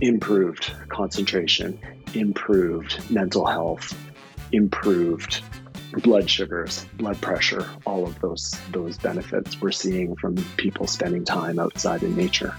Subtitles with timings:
[0.00, 1.78] improved concentration,
[2.14, 3.94] improved mental health,
[4.52, 5.42] improved
[6.02, 11.58] blood sugars, blood pressure, all of those those benefits we're seeing from people spending time
[11.58, 12.54] outside in nature.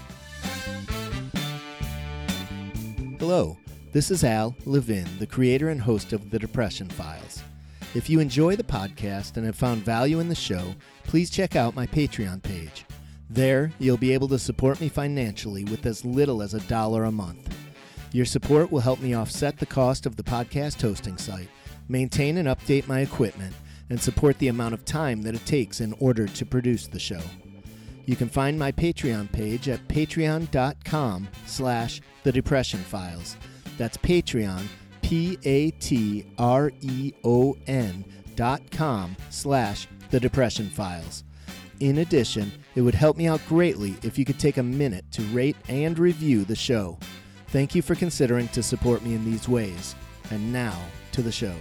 [3.18, 3.56] Hello,
[3.92, 7.42] this is Al Levin, the creator and host of The Depression Files.
[7.94, 10.74] If you enjoy the podcast and have found value in the show,
[11.04, 12.84] please check out my Patreon page.
[13.32, 17.10] There, you'll be able to support me financially with as little as a dollar a
[17.10, 17.56] month.
[18.12, 21.48] Your support will help me offset the cost of the podcast hosting site,
[21.88, 23.54] maintain and update my equipment,
[23.88, 27.22] and support the amount of time that it takes in order to produce the show.
[28.04, 33.38] You can find my Patreon page at patreon.com slash the depression files.
[33.78, 34.66] That's Patreon,
[35.00, 36.34] P-A-T-R-E-O-N
[38.34, 41.24] dot com slash the depression files.
[41.80, 45.22] In addition, it would help me out greatly if you could take a minute to
[45.24, 46.98] rate and review the show.
[47.48, 49.94] Thank you for considering to support me in these ways.
[50.30, 50.78] And now
[51.12, 51.54] to the show.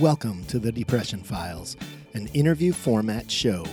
[0.00, 1.76] Welcome to the Depression Files,
[2.14, 3.64] an interview format show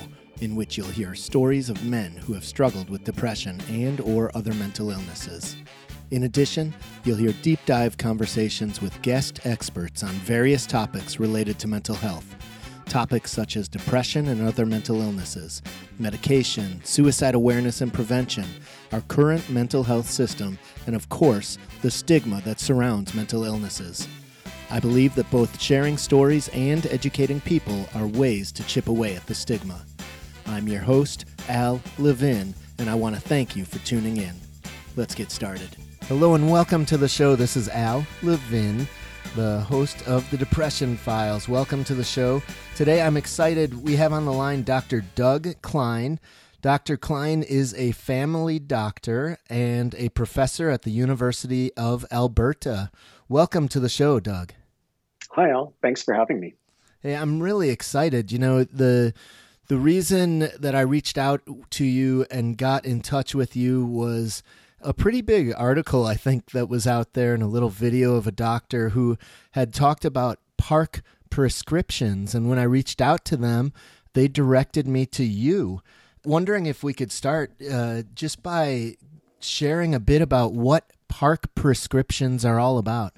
[0.41, 4.53] in which you'll hear stories of men who have struggled with depression and or other
[4.55, 5.55] mental illnesses.
[6.11, 11.67] In addition, you'll hear deep dive conversations with guest experts on various topics related to
[11.67, 12.35] mental health
[12.93, 15.63] Topics such as depression and other mental illnesses,
[15.97, 18.45] medication, suicide awareness and prevention,
[18.91, 24.07] our current mental health system, and of course, the stigma that surrounds mental illnesses.
[24.69, 29.25] I believe that both sharing stories and educating people are ways to chip away at
[29.25, 29.83] the stigma.
[30.45, 34.35] I'm your host, Al Levin, and I want to thank you for tuning in.
[34.95, 35.75] Let's get started.
[36.03, 37.35] Hello and welcome to the show.
[37.35, 38.87] This is Al Levin
[39.35, 41.49] the host of the Depression Files.
[41.49, 42.41] Welcome to the show.
[42.75, 43.83] Today I'm excited.
[43.83, 45.01] We have on the line Dr.
[45.13, 46.19] Doug Klein.
[46.63, 46.97] Dr.
[46.97, 52.89] Klein is a family doctor and a professor at the University of Alberta.
[53.29, 54.53] Welcome to the show, Doug.
[55.33, 55.75] Hi, Al.
[55.83, 56.55] Thanks for having me.
[56.99, 58.31] Hey, I'm really excited.
[58.31, 59.13] You know, the
[59.67, 64.41] the reason that I reached out to you and got in touch with you was
[64.81, 68.25] a pretty big article, I think, that was out there and a little video of
[68.25, 69.15] a doctor who
[69.51, 72.35] had talked about park prescriptions.
[72.35, 73.73] And when I reached out to them,
[74.13, 75.81] they directed me to you.
[76.23, 78.97] Wondering if we could start uh, just by
[79.39, 83.13] sharing a bit about what park prescriptions are all about.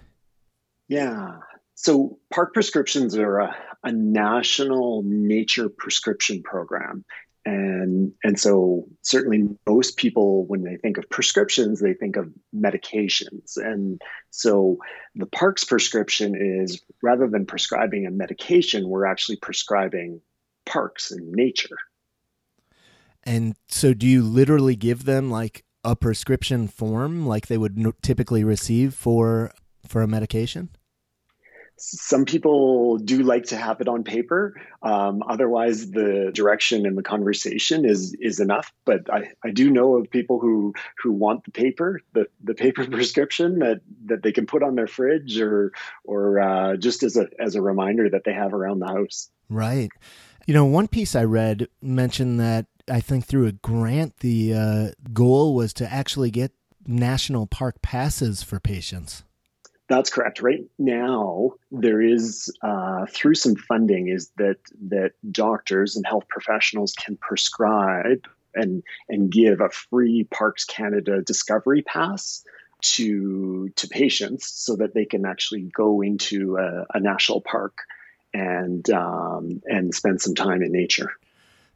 [0.88, 1.40] Yeah.
[1.74, 7.03] So, park prescriptions are a, a national nature prescription program
[7.46, 13.58] and and so certainly most people when they think of prescriptions they think of medications.
[13.58, 14.02] And
[14.32, 14.80] so
[15.14, 20.22] the parks prescription is rather than prescribing a medication we're actually prescribing
[20.66, 21.78] parks and nature.
[23.24, 28.44] And so do you literally give them like a prescription form like they would typically
[28.44, 29.52] receive for
[29.88, 30.70] for a medication
[31.78, 34.56] some people do like to have it on paper.
[34.81, 38.72] Um, otherwise, the direction and the conversation is is enough.
[38.86, 42.85] But I, I do know of people who who want the paper, the, the paper
[42.90, 47.28] prescription that, that they can put on their fridge or or uh, just as a
[47.40, 49.30] as a reminder that they have around the house.
[49.50, 49.90] Right.
[50.47, 54.91] You know, one piece I read mentioned that I think through a grant, the uh,
[55.12, 56.52] goal was to actually get
[56.88, 59.24] national park passes for patients.
[59.88, 60.41] That's correct.
[60.41, 64.57] Right now, there is uh, through some funding is that
[64.88, 68.25] that doctors and health professionals can prescribe
[68.56, 72.44] and and give a free Parks Canada Discovery Pass
[72.81, 77.78] to to patients so that they can actually go into a, a national park
[78.34, 81.12] and um, and spend some time in nature.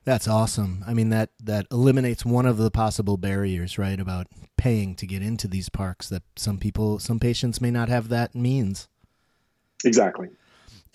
[0.09, 0.83] That's awesome.
[0.87, 4.25] I mean that that eliminates one of the possible barriers, right, about
[4.57, 8.33] paying to get into these parks that some people some patients may not have that
[8.33, 8.87] means.
[9.85, 10.29] Exactly.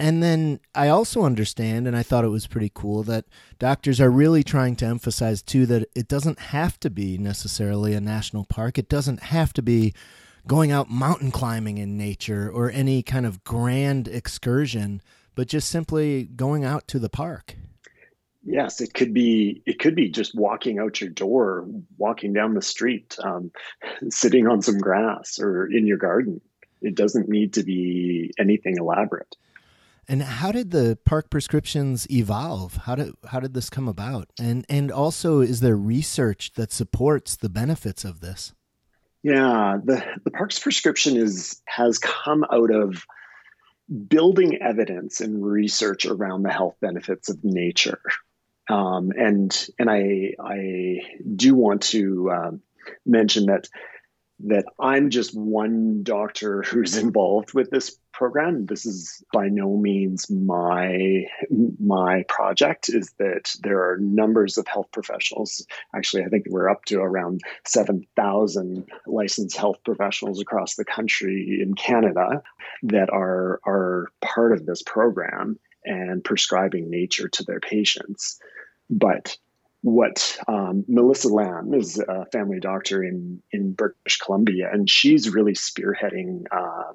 [0.01, 3.27] And then I also understand and I thought it was pretty cool that
[3.61, 8.01] doctors are really trying to emphasize too that it doesn't have to be necessarily a
[8.01, 8.79] national park.
[8.79, 9.95] It doesn't have to be
[10.49, 15.01] going out mountain climbing in nature or any kind of grand excursion,
[15.37, 17.55] but just simply going out to the park.
[18.47, 19.63] Yes, it could be.
[19.65, 23.51] It could be just walking out your door, walking down the street, um,
[24.11, 26.41] sitting on some grass, or in your garden.
[26.83, 29.37] It doesn't need to be anything elaborate.
[30.07, 32.77] And how did the park prescriptions evolve?
[32.77, 34.29] How did how did this come about?
[34.39, 38.53] And and also, is there research that supports the benefits of this?
[39.23, 43.07] Yeah, the the parks prescription is has come out of
[44.09, 48.01] building evidence and research around the health benefits of nature
[48.69, 51.01] Um, and and I I
[51.37, 52.63] do want to um,
[53.05, 53.69] mention that
[54.41, 58.67] that I'm just one doctor who's involved with this program.
[58.67, 61.25] This is by no means my
[61.79, 62.89] my project.
[62.89, 65.67] Is that there are numbers of health professionals.
[65.95, 71.61] Actually, I think we're up to around seven thousand licensed health professionals across the country
[71.63, 72.43] in Canada
[72.85, 78.41] that are are part of this program and prescribing nature to their patients.
[78.91, 79.37] But
[79.83, 85.53] what um, Melissa Lem is a family doctor in in British Columbia, and she's really
[85.53, 86.93] spearheading uh,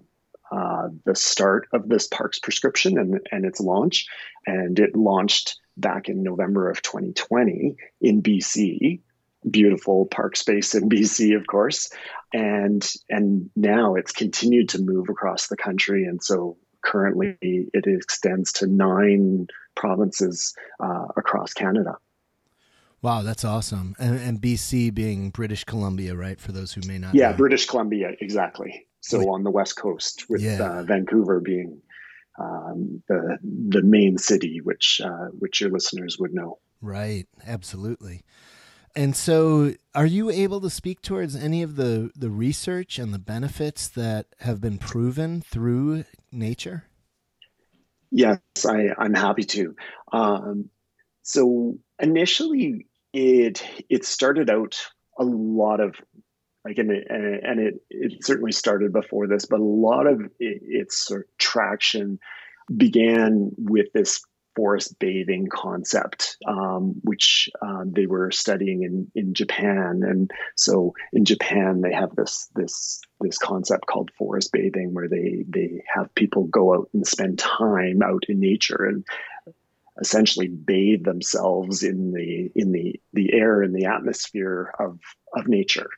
[0.51, 4.07] uh, the start of this Parks prescription and and its launch,
[4.47, 9.01] and it launched back in November of 2020 in BC.
[9.50, 11.91] Beautiful park space in BC, of course,
[12.33, 18.54] and and now it's continued to move across the country, and so currently it extends
[18.54, 21.98] to nine provinces uh, across Canada.
[23.02, 23.96] Wow, that's awesome.
[23.98, 26.38] And, and, BC being British Columbia, right?
[26.38, 27.16] For those who may not.
[27.16, 27.38] Yeah, know.
[27.38, 28.88] British Columbia, exactly.
[29.00, 30.62] So on the west coast, with yeah.
[30.62, 31.81] uh, Vancouver being
[32.38, 36.60] um, the the main city, which uh, which your listeners would know.
[36.82, 37.28] Right.
[37.46, 38.24] Absolutely.
[38.95, 43.19] And so, are you able to speak towards any of the the research and the
[43.19, 46.86] benefits that have been proven through nature?
[48.12, 49.75] Yes, I, I'm happy to.
[50.12, 50.69] Um,
[51.21, 54.80] so initially, it it started out
[55.18, 55.95] a lot of
[56.65, 60.62] like and it, and it it certainly started before this, but a lot of it,
[60.63, 62.19] its sort of traction
[62.75, 64.21] began with this
[64.60, 71.24] forest bathing concept, um, which uh, they were studying in in Japan, and so in
[71.24, 76.44] Japan they have this this this concept called forest bathing, where they they have people
[76.44, 79.06] go out and spend time out in nature and
[80.02, 85.00] essentially bathe themselves in the in the the air and the atmosphere of
[85.38, 85.90] of nature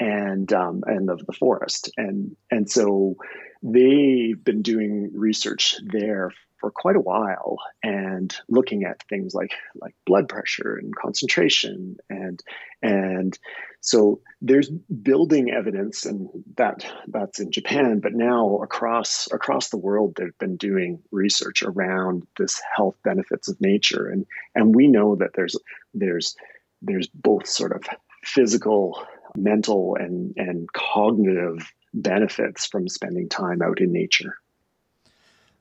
[0.00, 1.92] and um, and of the forest.
[1.96, 3.14] And and so
[3.62, 9.94] they've been doing research there for quite a while and looking at things like like
[10.06, 12.42] blood pressure and concentration and
[12.82, 13.38] and
[13.80, 20.14] so there's building evidence and that that's in Japan but now across across the world
[20.16, 24.08] they've been doing research around this health benefits of nature.
[24.08, 25.56] And and we know that there's
[25.94, 26.36] there's
[26.82, 27.82] there's both sort of
[28.24, 34.36] physical mental and and cognitive benefits from spending time out in nature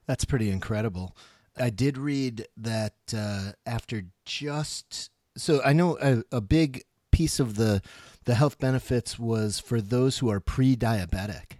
[0.09, 1.15] that's pretty incredible.
[1.55, 7.57] I did read that uh, after just so I know a, a big piece of
[7.57, 7.83] the
[8.25, 11.57] the health benefits was for those who are pre-diabetic.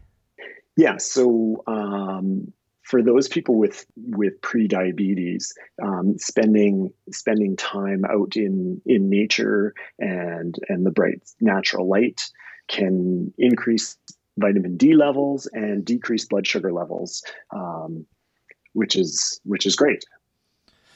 [0.76, 2.52] Yeah, so um,
[2.82, 5.54] for those people with with pre-diabetes,
[5.84, 12.28] um, spending spending time out in in nature and and the bright natural light
[12.68, 13.96] can increase
[14.40, 17.24] vitamin D levels and decrease blood sugar levels.
[17.52, 18.08] Um,
[18.74, 20.04] which is which is great.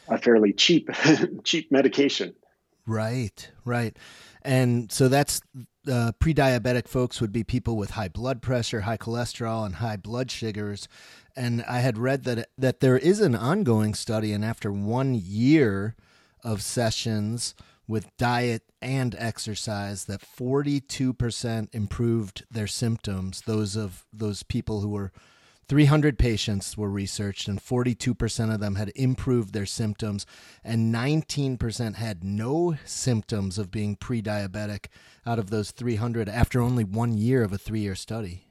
[0.07, 0.89] A fairly cheap
[1.43, 2.33] cheap medication.
[2.85, 3.97] Right, right.
[4.41, 5.41] And so that's
[5.89, 10.29] uh, pre-diabetic folks would be people with high blood pressure, high cholesterol, and high blood
[10.29, 10.87] sugars.
[11.35, 15.95] And I had read that that there is an ongoing study, and after one year
[16.43, 17.55] of sessions
[17.87, 23.41] with diet and exercise, that forty-two percent improved their symptoms.
[23.45, 25.11] Those of those people who were
[25.67, 30.25] 300 patients were researched, and 42% of them had improved their symptoms,
[30.63, 34.87] and 19% had no symptoms of being pre diabetic
[35.25, 38.47] out of those 300 after only one year of a three year study.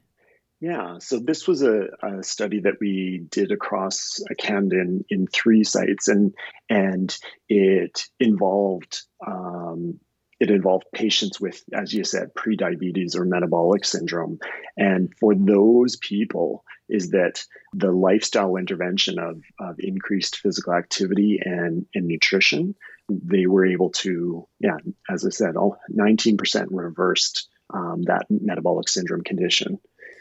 [0.60, 5.64] Yeah, so this was a, a, study that we did across Canada in, in three
[5.64, 6.34] sites, and
[6.70, 7.12] and
[7.48, 9.98] it involved um,
[10.42, 14.40] it involved patients with, as you said, prediabetes or metabolic syndrome.
[14.76, 21.86] And for those people, is that the lifestyle intervention of, of increased physical activity and,
[21.94, 22.74] and nutrition,
[23.08, 24.76] they were able to, yeah,
[25.10, 29.78] as I said, all 19% reversed um, that metabolic syndrome condition.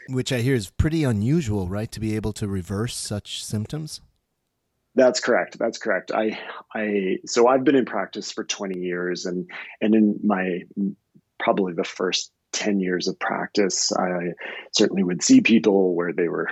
[0.08, 1.92] Which I hear is pretty unusual, right?
[1.92, 4.00] To be able to reverse such symptoms?
[4.94, 5.58] That's correct.
[5.58, 6.10] That's correct.
[6.10, 6.38] I,
[6.74, 9.50] I, so I've been in practice for 20 years and,
[9.82, 10.60] and in my,
[11.38, 14.32] probably the first 10 years of practice, I
[14.72, 16.48] certainly would see people where they were,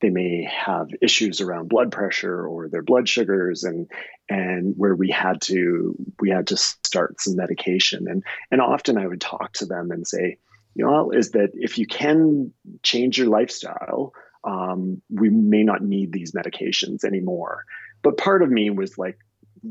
[0.00, 3.90] they may have issues around blood pressure or their blood sugars and,
[4.28, 8.06] and where we had to, we had to start some medication.
[8.08, 10.38] And, and often I would talk to them and say,
[10.74, 12.52] you know, is that if you can
[12.82, 14.12] change your lifestyle,
[14.44, 17.64] um, we may not need these medications anymore.
[18.02, 19.18] But part of me was like,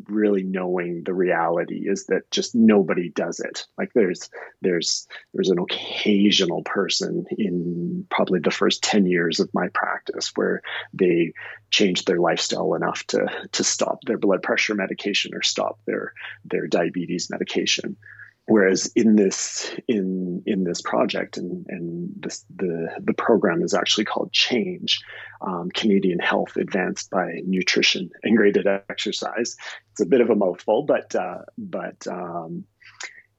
[0.08, 3.66] really knowing the reality is that just nobody does it.
[3.78, 4.30] Like there's
[4.62, 10.62] there's there's an occasional person in probably the first 10 years of my practice where
[10.94, 11.34] they
[11.70, 16.14] changed their lifestyle enough to to stop their blood pressure medication or stop their
[16.46, 17.98] their diabetes medication
[18.48, 24.06] whereas in this in in this project and and this the the program is actually
[24.06, 25.02] called change
[25.42, 29.56] um, canadian health advanced by nutrition and graded exercise.
[29.92, 32.64] It's a bit of a mouthful but uh, but um,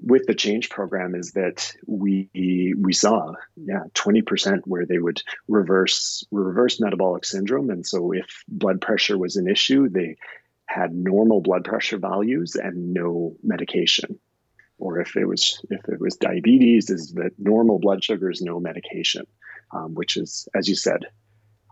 [0.00, 2.28] with the change program is that we
[2.78, 7.70] we saw yeah 20% where they would reverse reverse metabolic syndrome.
[7.70, 10.16] And so if blood pressure was an issue they
[10.66, 14.20] had normal blood pressure values and no medication
[14.78, 18.60] or if it was if it was diabetes, is that normal blood sugar is no
[18.60, 19.26] medication,
[19.72, 21.06] um, which is, as you said,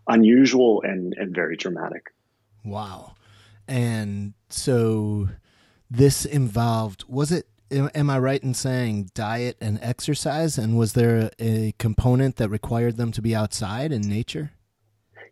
[0.07, 2.13] unusual and and very dramatic.
[2.65, 3.15] Wow,
[3.69, 5.29] and so
[5.91, 7.47] this involved was it?
[7.71, 10.57] Am I right in saying diet and exercise?
[10.57, 14.53] And was there a component that required them to be outside in nature?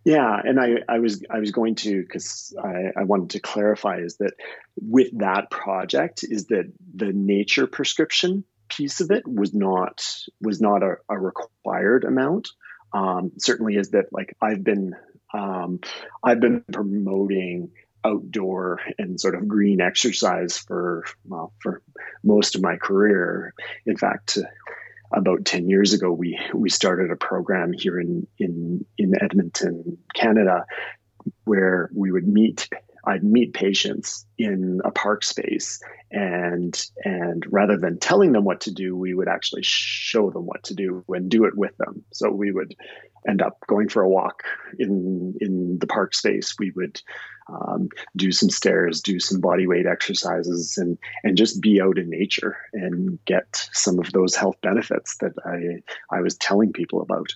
[0.05, 3.99] Yeah, and I, I was I was going to because I, I wanted to clarify
[3.99, 4.35] is that
[4.77, 10.05] with that project is that the nature prescription piece of it was not
[10.43, 12.49] was not a, a required amount.
[12.93, 14.95] Um, certainly, is that like I've been
[15.33, 15.81] um,
[16.23, 17.71] I've been promoting
[18.05, 21.83] outdoor and sort of green exercise for well for
[22.23, 23.55] most of my career.
[23.87, 24.39] In fact,
[25.17, 30.67] about 10 years ago, we, we started a program here in, in, in Edmonton, Canada,
[31.45, 32.69] where we would meet
[33.07, 35.81] I'd meet patients in a park space
[36.11, 40.63] and and rather than telling them what to do, we would actually show them what
[40.65, 42.05] to do and do it with them.
[42.13, 42.75] So we would
[43.29, 44.45] end up going for a walk
[44.79, 46.55] in in the park space.
[46.59, 47.01] We would
[47.49, 52.11] um, do some stairs, do some body weight exercises, and and just be out in
[52.11, 57.35] nature and get some of those health benefits that I I was telling people about.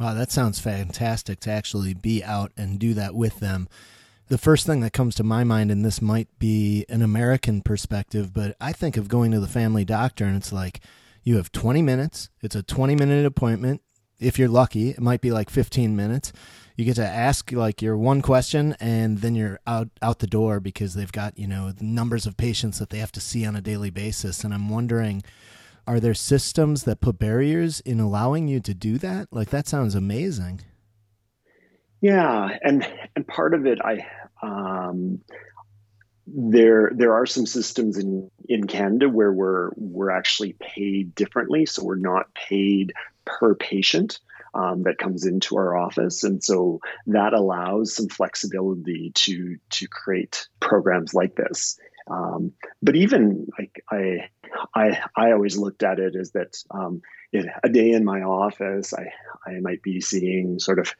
[0.00, 3.68] Wow, that sounds fantastic to actually be out and do that with them.
[4.28, 8.32] The first thing that comes to my mind, and this might be an American perspective,
[8.32, 10.80] but I think of going to the family doctor and it's like
[11.22, 13.82] you have 20 minutes, it's a 20 minute appointment.
[14.18, 16.32] If you're lucky, it might be like 15 minutes.
[16.76, 20.58] You get to ask like your one question and then you're out out the door
[20.58, 23.56] because they've got you know the numbers of patients that they have to see on
[23.56, 24.42] a daily basis.
[24.42, 25.22] And i'm wondering
[25.86, 29.28] are there systems that put barriers in allowing you to do that?
[29.30, 30.62] Like that sounds amazing
[32.04, 34.06] yeah and and part of it i
[34.42, 35.20] um
[36.26, 41.84] there there are some systems in in Canada where we're we're actually paid differently so
[41.84, 42.94] we're not paid
[43.26, 44.18] per patient
[44.54, 50.48] um, that comes into our office, and so that allows some flexibility to to create
[50.60, 51.78] programs like this.
[52.08, 54.28] Um, but even like I,
[54.74, 57.00] I, I always looked at it as that um,
[57.32, 59.12] a day in my office, I,
[59.46, 60.94] I might be seeing sort of,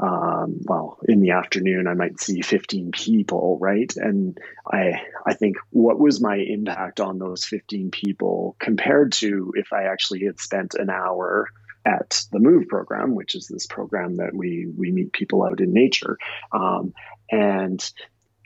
[0.00, 3.92] um, well, in the afternoon, I might see 15 people, right?
[3.96, 9.72] And I, I think what was my impact on those 15 people compared to if
[9.72, 11.48] I actually had spent an hour
[11.84, 15.72] at the Move program, which is this program that we we meet people out in
[15.72, 16.18] nature,
[16.52, 16.92] um,
[17.30, 17.82] and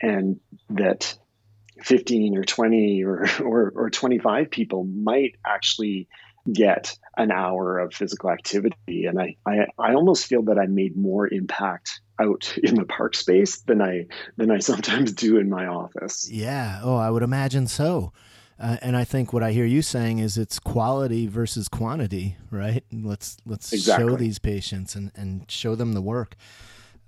[0.01, 1.17] and that
[1.81, 6.07] 15 or 20 or, or, or 25 people might actually
[6.51, 9.05] get an hour of physical activity.
[9.05, 13.15] And I, I, I almost feel that I made more impact out in the park
[13.15, 14.05] space than I
[14.37, 16.29] than I sometimes do in my office.
[16.31, 16.79] Yeah.
[16.83, 18.13] Oh, I would imagine so.
[18.57, 22.83] Uh, and I think what I hear you saying is it's quality versus quantity, right?
[22.91, 24.07] Let's let's exactly.
[24.07, 26.35] show these patients and, and show them the work.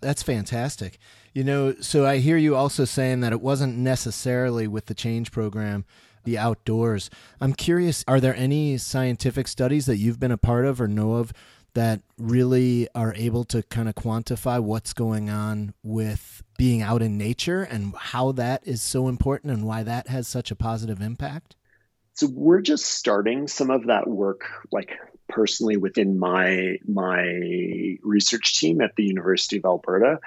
[0.01, 1.00] That's fantastic.
[1.34, 5.32] You know, so I hear you also saying that it wasn't necessarily with the change
[5.32, 5.86] program
[6.27, 7.10] the outdoors.
[7.39, 11.13] I'm curious, are there any scientific studies that you've been a part of or know
[11.13, 11.31] of
[11.74, 17.17] that really are able to kind of quantify what's going on with being out in
[17.17, 21.55] nature and how that is so important and why that has such a positive impact?
[22.13, 24.41] So we're just starting some of that work
[24.72, 24.98] like
[25.29, 30.19] personally within my my research team at the University of Alberta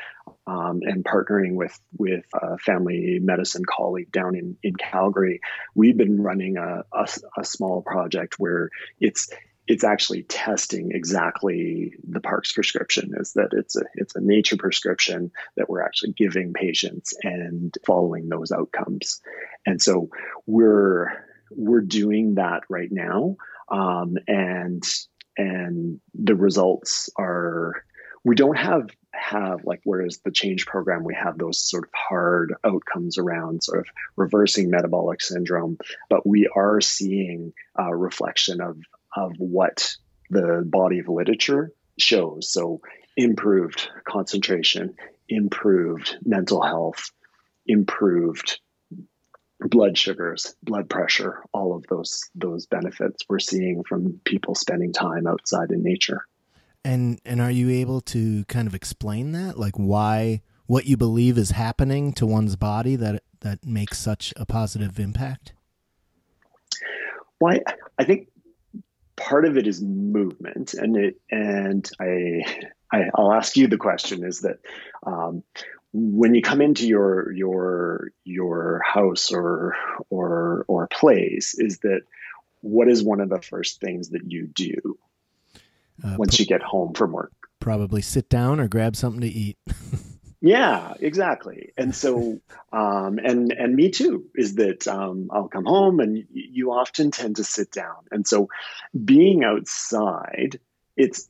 [0.50, 5.40] um, and partnering with with a family medicine colleague down in in Calgary,
[5.74, 9.30] we've been running a, a, a small project where it's
[9.68, 15.30] it's actually testing exactly the parks prescription is that it's a it's a nature prescription
[15.56, 19.20] that we're actually giving patients and following those outcomes.
[19.64, 20.08] And so
[20.46, 21.12] we're
[21.52, 23.36] we're doing that right now
[23.68, 24.82] um, and
[25.36, 27.84] and the results are
[28.24, 28.88] we don't have
[29.30, 31.04] have like whereas the change program?
[31.04, 36.48] We have those sort of hard outcomes around sort of reversing metabolic syndrome but we
[36.54, 38.76] are seeing a reflection of
[39.16, 39.96] of what
[40.30, 42.52] the body of literature shows.
[42.52, 42.80] So
[43.16, 44.94] improved concentration
[45.28, 47.10] improved mental health
[47.66, 48.60] improved
[49.60, 55.26] blood sugars blood pressure all of those those benefits we're seeing from people spending time
[55.26, 56.26] outside in nature
[56.84, 61.36] and and are you able to kind of explain that, like why what you believe
[61.36, 65.52] is happening to one's body that that makes such a positive impact?
[67.40, 68.28] Well, I, I think
[69.16, 74.24] part of it is movement, and it and I, I will ask you the question:
[74.24, 74.58] is that
[75.06, 75.42] um,
[75.92, 79.76] when you come into your your your house or
[80.08, 82.02] or or place, is that
[82.60, 84.98] what is one of the first things that you do?
[86.04, 87.32] Uh, once you get home from work.
[87.60, 89.58] Probably sit down or grab something to eat.
[90.40, 91.72] yeah, exactly.
[91.76, 92.40] And so,
[92.72, 94.24] um, and and me too.
[94.34, 97.96] Is that um, I'll come home and you often tend to sit down.
[98.10, 98.48] And so,
[99.04, 100.58] being outside,
[100.96, 101.28] it's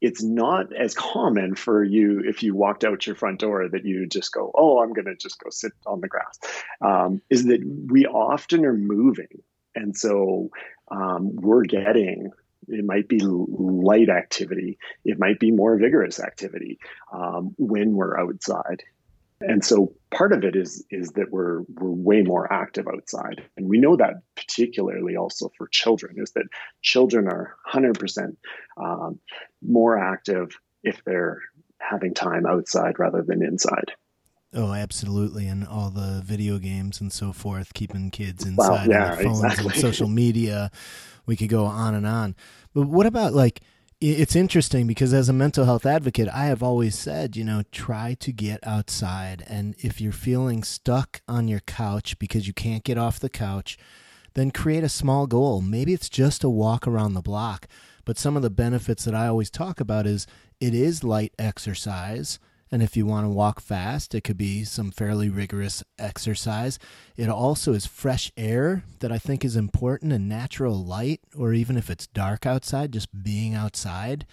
[0.00, 4.06] it's not as common for you if you walked out your front door that you
[4.06, 6.38] just go, oh, I'm going to just go sit on the grass.
[6.80, 7.60] Um, is that
[7.90, 9.42] we often are moving,
[9.74, 10.50] and so
[10.90, 12.30] um, we're getting
[12.70, 14.78] it might be light activity.
[15.04, 16.78] It might be more vigorous activity
[17.12, 18.82] um, when we're outside.
[19.40, 23.68] And so part of it is is that we're we're way more active outside, and
[23.68, 26.44] we know that particularly also for children is that
[26.82, 28.36] children are 100%
[28.76, 29.18] um,
[29.62, 30.50] more active
[30.82, 31.40] if they're
[31.78, 33.92] having time outside rather than inside.
[34.52, 39.14] Oh, absolutely, and all the video games and so forth, keeping kids inside well, yeah,
[39.14, 39.66] their phones exactly.
[39.66, 40.70] and social media.
[41.26, 42.34] We could go on and on.
[42.74, 43.60] But what about like
[44.00, 48.16] it's interesting because as a mental health advocate, I have always said, you know, try
[48.20, 49.44] to get outside.
[49.46, 53.76] And if you're feeling stuck on your couch because you can't get off the couch,
[54.32, 55.60] then create a small goal.
[55.60, 57.66] Maybe it's just a walk around the block.
[58.06, 60.26] But some of the benefits that I always talk about is
[60.60, 62.38] it is light exercise.
[62.72, 66.78] And if you want to walk fast, it could be some fairly rigorous exercise.
[67.16, 71.76] It also is fresh air that I think is important and natural light, or even
[71.76, 74.24] if it's dark outside, just being outside.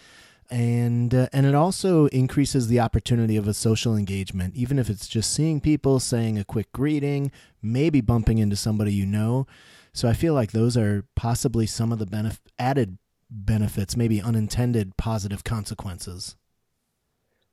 [0.50, 5.08] And uh, and it also increases the opportunity of a social engagement, even if it's
[5.08, 9.46] just seeing people, saying a quick greeting, maybe bumping into somebody you know.
[9.94, 12.98] So I feel like those are possibly some of the benef- added
[13.30, 16.36] benefits, maybe unintended positive consequences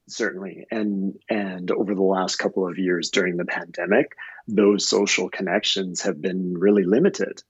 [0.08, 0.66] certainly.
[0.70, 4.12] And and over the last couple of years during the pandemic
[4.46, 7.42] those social connections have been really limited.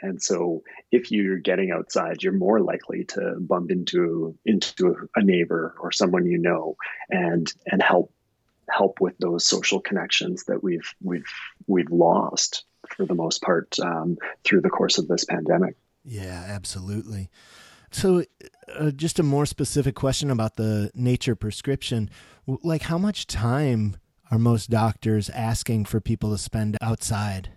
[0.00, 5.74] And so if you're getting outside you're more likely to bump into into a neighbor
[5.80, 6.76] or someone you know
[7.10, 8.12] and and help
[8.70, 11.32] help with those social connections that we've we've
[11.66, 15.74] we've lost for the most part um, through the course of this pandemic.
[16.04, 17.28] Yeah absolutely
[17.90, 18.24] so,
[18.78, 22.10] uh, just a more specific question about the nature prescription.
[22.46, 23.96] Like, how much time
[24.30, 27.50] are most doctors asking for people to spend outside?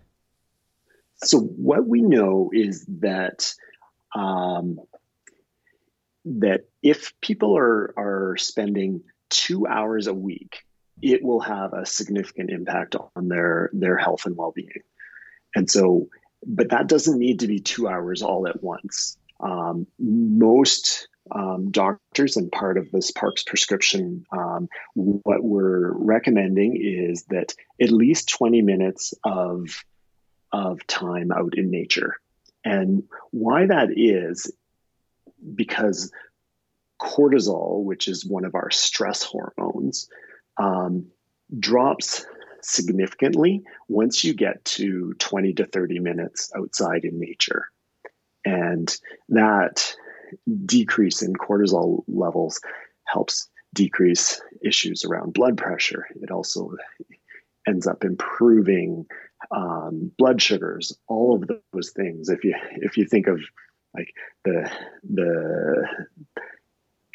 [1.23, 3.53] So, what we know is that
[4.15, 4.79] um,
[6.25, 10.63] that if people are are spending two hours a week,
[11.01, 14.81] it will have a significant impact on their their health and well being.
[15.55, 16.07] And so,
[16.45, 19.17] but that doesn't need to be two hours all at once.
[19.41, 27.23] Um, most um, doctors and part of this Parks prescription, um, what we're recommending is
[27.29, 29.83] that at least 20 minutes of,
[30.51, 32.15] of time out in nature.
[32.63, 34.51] And why that is
[35.55, 36.11] because
[37.01, 40.07] cortisol, which is one of our stress hormones,
[40.57, 41.07] um,
[41.57, 42.25] drops
[42.61, 47.65] significantly once you get to 20 to 30 minutes outside in nature.
[48.45, 48.95] And
[49.29, 49.95] that
[50.65, 52.59] decrease in cortisol levels
[53.05, 56.07] helps decrease issues around blood pressure.
[56.21, 56.71] It also
[57.67, 59.05] ends up improving
[59.55, 62.29] um, blood sugars, all of those things.
[62.29, 63.39] If you if you think of
[63.93, 64.69] like the
[65.03, 65.87] the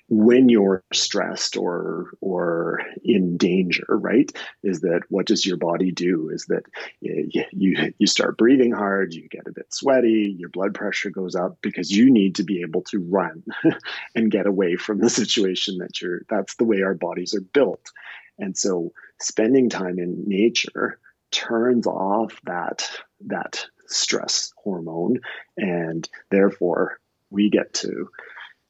[0.08, 4.30] when you're stressed or or in danger right?
[4.62, 6.30] Is that what does your body do?
[6.32, 6.62] Is that
[7.00, 11.58] you you start breathing hard you get a bit sweaty your blood pressure goes up
[11.60, 13.42] because you need to be able to run
[14.14, 17.90] and get away from the situation that you're that's the way our bodies are built.
[18.38, 21.00] And so spending time in nature
[21.32, 22.88] turns off that
[23.26, 25.20] that stress hormone
[25.56, 26.98] and therefore
[27.30, 28.08] we get to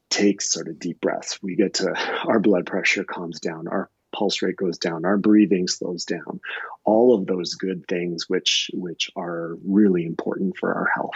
[0.09, 1.39] take sort of deep breaths.
[1.41, 1.93] We get to
[2.25, 6.39] our blood pressure calms down, our pulse rate goes down, our breathing slows down.
[6.85, 11.15] All of those good things which which are really important for our health.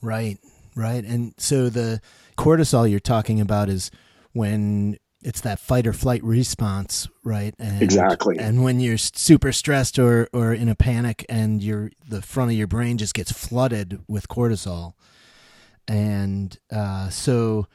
[0.00, 0.38] Right.
[0.74, 1.04] Right.
[1.04, 2.00] And so the
[2.36, 3.90] cortisol you're talking about is
[4.32, 7.52] when it's that fight or flight response, right?
[7.58, 8.38] And, exactly.
[8.38, 12.56] And when you're super stressed or, or in a panic and your the front of
[12.56, 14.92] your brain just gets flooded with cortisol.
[15.88, 17.66] And uh, so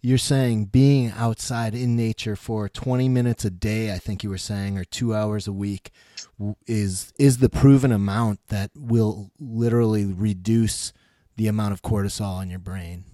[0.00, 4.38] you're saying being outside in nature for 20 minutes a day, I think you were
[4.38, 5.90] saying, or two hours a week,
[6.66, 10.92] is is the proven amount that will literally reduce
[11.36, 13.04] the amount of cortisol in your brain.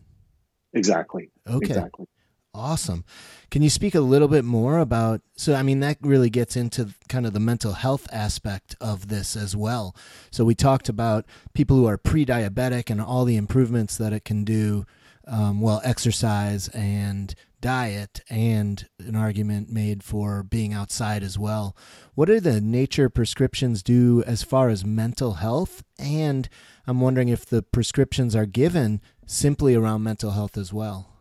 [0.72, 1.30] Exactly.
[1.46, 1.66] Okay.
[1.66, 2.06] Exactly.
[2.54, 3.04] Awesome.
[3.50, 5.22] Can you speak a little bit more about?
[5.36, 9.36] So, I mean, that really gets into kind of the mental health aspect of this
[9.36, 9.96] as well.
[10.30, 14.24] So, we talked about people who are pre diabetic and all the improvements that it
[14.24, 14.86] can do.
[15.26, 21.74] Um, well, exercise and diet, and an argument made for being outside as well.
[22.14, 25.82] What do the nature prescriptions do as far as mental health?
[25.98, 26.46] And
[26.86, 31.13] I'm wondering if the prescriptions are given simply around mental health as well.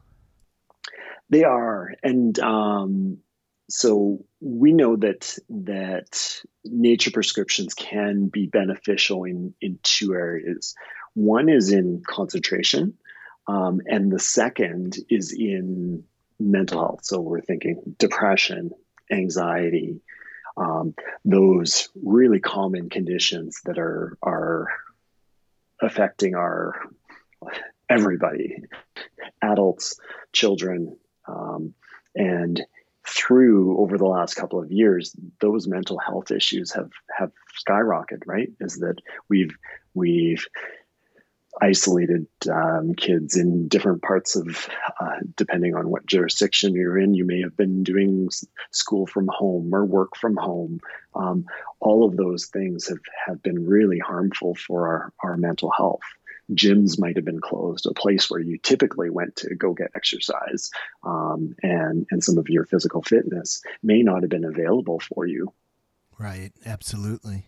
[1.33, 3.17] They are, and um,
[3.67, 10.75] so we know that that nature prescriptions can be beneficial in in two areas.
[11.15, 12.93] One is in concentration,
[13.47, 16.03] um, and the second is in
[16.39, 16.99] mental health.
[17.03, 18.69] So we're thinking depression,
[19.11, 20.01] anxiety,
[20.55, 20.93] um,
[21.25, 24.67] those really common conditions that are are
[25.81, 26.75] affecting our
[27.89, 28.57] everybody,
[29.41, 29.99] adults,
[30.31, 30.95] children,
[31.27, 31.73] um,
[32.15, 32.61] and
[33.05, 37.31] through over the last couple of years, those mental health issues have have
[37.67, 38.23] skyrocketed.
[38.25, 38.49] Right?
[38.59, 38.97] Is that
[39.29, 39.55] we've
[39.93, 40.45] we've
[41.61, 44.67] isolated um, kids in different parts of,
[44.99, 47.13] uh, depending on what jurisdiction you're in.
[47.13, 48.29] You may have been doing
[48.71, 50.79] school from home or work from home.
[51.13, 51.45] Um,
[51.79, 56.01] all of those things have, have been really harmful for our, our mental health
[56.51, 60.71] gyms might have been closed, a place where you typically went to go get exercise,
[61.03, 65.53] um, and and some of your physical fitness may not have been available for you.
[66.17, 66.51] Right.
[66.65, 67.45] Absolutely.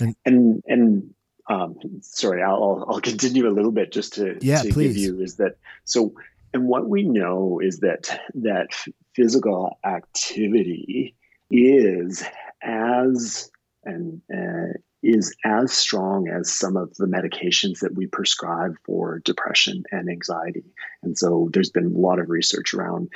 [0.00, 1.14] And and, and
[1.48, 4.94] um, sorry, I'll I'll continue a little bit just to yeah, to please.
[4.94, 6.14] give you is that so.
[6.52, 8.68] And what we know is that that
[9.12, 11.16] physical activity
[11.50, 12.24] is
[12.62, 13.50] as
[13.84, 19.84] and uh, is as strong as some of the medications that we prescribe for depression
[19.90, 20.64] and anxiety.
[21.02, 23.10] And so there's been a lot of research around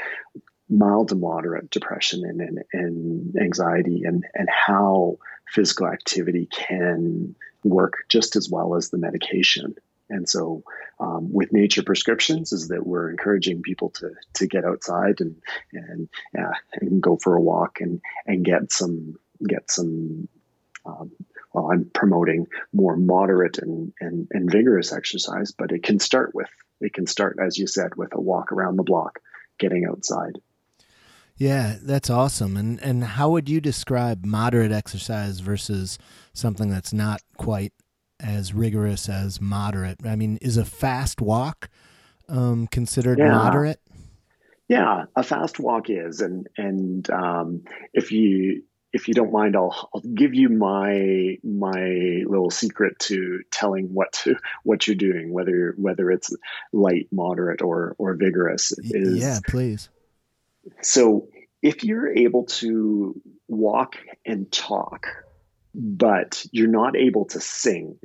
[0.68, 5.16] mild to moderate depression and, and, and anxiety and, and how
[5.48, 9.74] physical activity can work just as well as the medication.
[10.10, 10.62] And so,
[11.00, 15.36] um, with nature prescriptions, is that we're encouraging people to to get outside and
[15.72, 16.08] and,
[16.80, 20.26] and go for a walk and and get some get some
[20.86, 21.10] um,
[21.70, 26.50] I'm promoting more moderate and, and, and vigorous exercise, but it can start with,
[26.80, 29.18] it can start, as you said, with a walk around the block,
[29.58, 30.38] getting outside.
[31.38, 32.56] Yeah, that's awesome.
[32.56, 35.96] And and how would you describe moderate exercise versus
[36.32, 37.72] something that's not quite
[38.18, 40.04] as rigorous as moderate?
[40.04, 41.70] I mean, is a fast walk
[42.28, 43.30] um, considered yeah.
[43.30, 43.80] moderate?
[44.68, 47.62] Yeah, a fast walk is, and and um,
[47.94, 48.64] if you
[48.98, 54.12] if you don't mind, I'll I'll give you my my little secret to telling what
[54.24, 54.34] to
[54.64, 56.34] what you're doing, whether whether it's
[56.72, 58.72] light, moderate, or or vigorous.
[58.78, 59.88] Is, yeah, please.
[60.82, 61.28] So
[61.62, 65.06] if you're able to walk and talk,
[65.74, 67.98] but you're not able to sing,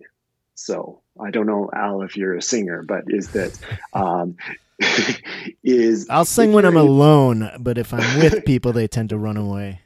[0.54, 3.58] so I don't know, Al, if you're a singer, but is that
[3.94, 4.36] um,
[5.64, 9.38] is I'll sing when I'm alone, but if I'm with people, they tend to run
[9.38, 9.82] away.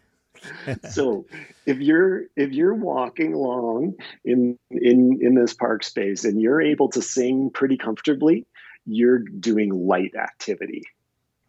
[0.90, 1.26] so
[1.66, 6.90] if you're if you're walking along in in in this park space and you're able
[6.90, 8.46] to sing pretty comfortably
[8.86, 10.84] you're doing light activity.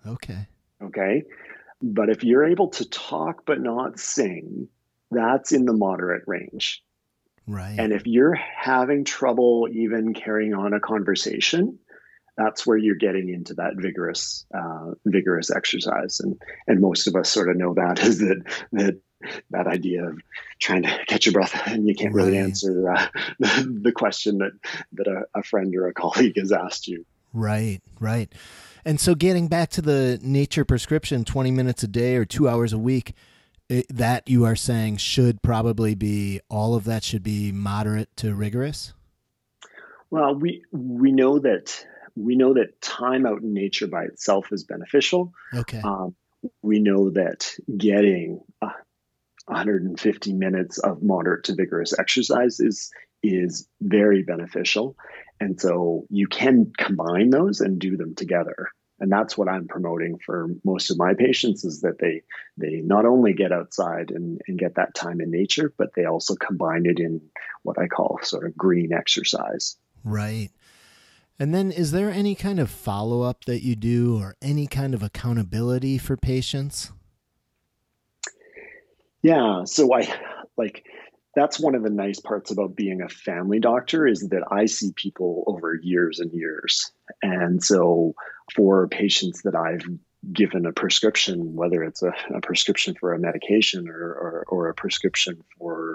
[0.04, 0.46] Okay.
[0.82, 1.22] Okay?
[1.80, 4.68] But if you're able to talk but not sing
[5.10, 6.82] that's in the moderate range.
[7.46, 7.76] Right.
[7.78, 11.78] And if you're having trouble even carrying on a conversation
[12.38, 16.20] that's where you're getting into that vigorous uh, vigorous exercise.
[16.20, 19.00] And and most of us sort of know that is that that
[19.50, 20.20] that idea of
[20.60, 22.44] trying to catch your breath and you can't really right.
[22.44, 23.06] answer uh,
[23.40, 24.52] the, the, question that
[24.92, 27.04] that a, a friend or a colleague has asked you.
[27.32, 28.32] Right right.
[28.84, 32.72] And so getting back to the nature prescription 20 minutes a day or 2 hours
[32.72, 33.14] a week
[33.68, 38.34] it, that you are saying should probably be all of that should be moderate to
[38.34, 38.94] rigorous?
[40.10, 41.84] Well we we know that
[42.18, 45.32] we know that time out in nature by itself is beneficial.
[45.54, 45.80] Okay.
[45.80, 46.14] Um,
[46.62, 48.70] we know that getting uh,
[49.46, 52.90] 150 minutes of moderate to vigorous exercise is
[53.22, 54.96] is very beneficial,
[55.40, 58.68] and so you can combine those and do them together.
[59.00, 62.22] And that's what I'm promoting for most of my patients is that they
[62.56, 66.34] they not only get outside and, and get that time in nature, but they also
[66.34, 67.20] combine it in
[67.62, 69.76] what I call sort of green exercise.
[70.04, 70.50] Right.
[71.38, 74.92] And then is there any kind of follow up that you do or any kind
[74.92, 76.92] of accountability for patients?
[79.22, 79.64] Yeah.
[79.64, 80.12] So I
[80.56, 80.84] like
[81.36, 84.92] that's one of the nice parts about being a family doctor is that I see
[84.96, 86.90] people over years and years.
[87.22, 88.14] And so
[88.54, 89.86] for patients that I've
[90.32, 94.74] given a prescription, whether it's a, a prescription for a medication or, or, or, a
[94.74, 95.87] prescription for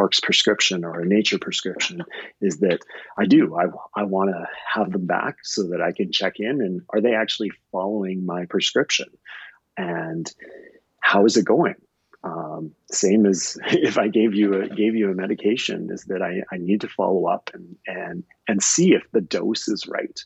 [0.00, 2.02] parks prescription or a nature prescription
[2.40, 2.78] is that
[3.18, 3.54] I do.
[3.54, 7.02] I, I want to have them back so that I can check in and are
[7.02, 9.08] they actually following my prescription?
[9.76, 10.32] And
[11.00, 11.74] how is it going?
[12.24, 16.44] Um, same as if I gave you a, gave you a medication, is that I,
[16.50, 20.18] I need to follow up and and and see if the dose is right,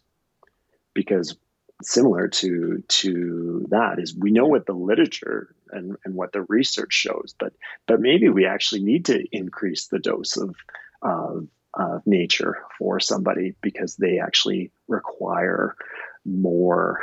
[0.92, 1.37] because
[1.82, 6.92] similar to to that is we know what the literature and, and what the research
[6.92, 7.53] shows, but
[7.87, 10.55] but maybe we actually need to increase the dose of
[11.03, 15.77] of, of nature for somebody because they actually require
[16.24, 17.00] more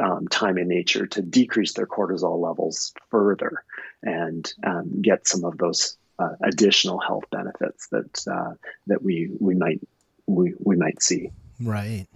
[0.00, 3.64] um, time in nature to decrease their cortisol levels further
[4.02, 8.54] and um, get some of those uh, additional health benefits that uh,
[8.86, 9.80] that we we might
[10.26, 11.30] we, we might see.
[11.60, 12.06] Right.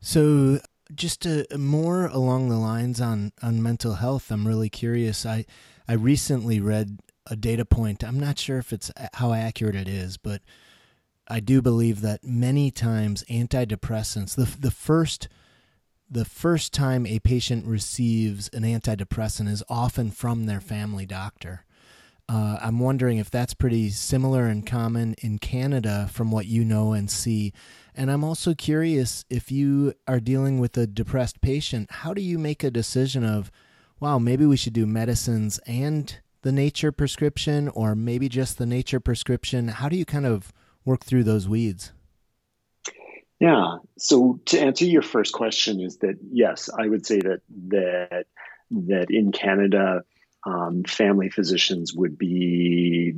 [0.00, 0.60] So
[0.94, 5.26] just a, more along the lines on on mental health, I'm really curious.
[5.26, 5.44] I
[5.88, 8.04] I recently read a data point.
[8.04, 10.42] I'm not sure if it's uh, how accurate it is, but
[11.28, 15.28] I do believe that many times antidepressants, the the first
[16.08, 21.65] the first time a patient receives an antidepressant is often from their family doctor.
[22.28, 26.92] Uh, I'm wondering if that's pretty similar and common in Canada from what you know
[26.92, 27.52] and see.
[27.94, 32.38] And I'm also curious if you are dealing with a depressed patient, how do you
[32.38, 33.52] make a decision of,
[34.00, 39.00] wow, maybe we should do medicines and the nature prescription, or maybe just the nature
[39.00, 39.68] prescription?
[39.68, 40.52] How do you kind of
[40.84, 41.92] work through those weeds?
[43.38, 43.78] Yeah.
[43.98, 48.26] So to answer your first question is that yes, I would say that that
[48.70, 50.02] that in Canada,
[50.46, 53.14] um, family physicians would be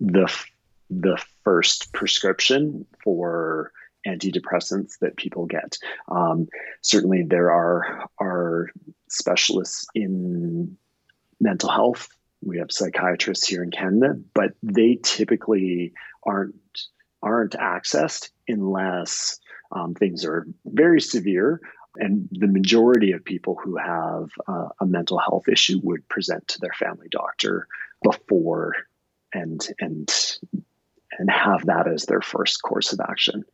[0.00, 0.34] the
[0.88, 3.72] the first prescription for
[4.06, 5.78] antidepressants that people get.
[6.08, 6.48] Um,
[6.80, 8.70] certainly, there are are
[9.08, 10.76] specialists in
[11.40, 12.08] mental health.
[12.42, 15.92] We have psychiatrists here in Canada, but they typically
[16.22, 16.54] aren't
[17.22, 19.40] aren't accessed unless
[19.72, 21.60] um, things are very severe.
[21.98, 26.60] And the majority of people who have uh, a mental health issue would present to
[26.60, 27.66] their family doctor
[28.02, 28.74] before
[29.32, 30.10] and and
[31.18, 33.44] and have that as their first course of action.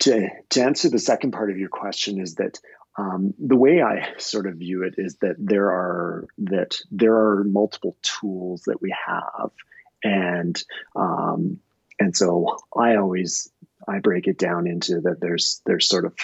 [0.00, 2.58] To, to answer the second part of your question is that
[2.96, 7.44] um, the way I sort of view it is that there are that there are
[7.44, 9.50] multiple tools that we have,
[10.04, 10.62] and
[10.94, 11.60] um,
[11.98, 13.50] and so I always
[13.88, 16.14] I break it down into that there's there's sort of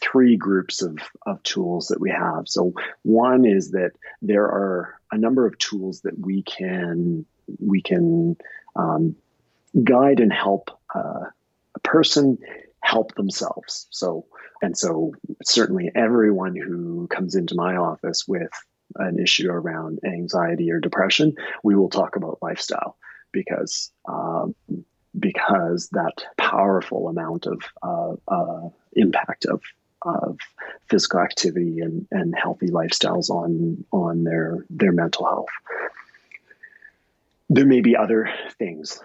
[0.00, 2.48] three groups of, of tools that we have.
[2.48, 7.24] So one is that there are a number of tools that we can
[7.58, 8.36] we can
[8.76, 9.16] um,
[9.82, 11.24] guide and help uh,
[11.74, 12.38] a person
[12.80, 13.86] help themselves.
[13.90, 14.26] So
[14.62, 18.50] and so certainly everyone who comes into my office with
[18.96, 22.96] an issue around anxiety or depression, we will talk about lifestyle
[23.32, 24.54] because um,
[25.18, 29.62] because that powerful amount of uh, uh, impact of
[30.02, 30.38] of
[30.88, 35.48] physical activity and, and healthy lifestyles on on their their mental health.
[37.50, 39.00] There may be other things.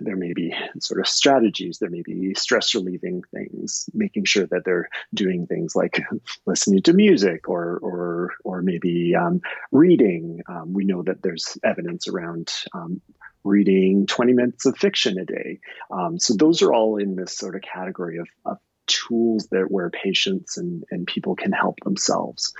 [0.00, 1.78] There may be sort of strategies.
[1.78, 6.00] There may be stress relieving things, making sure that they're doing things like
[6.46, 10.40] listening to music or or or maybe um, reading.
[10.48, 13.02] Um, we know that there's evidence around um,
[13.44, 15.60] reading 20 minutes of fiction a day.
[15.90, 19.90] Um, so those are all in this sort of category of, of tools that where
[19.90, 22.54] patients and, and people can help themselves.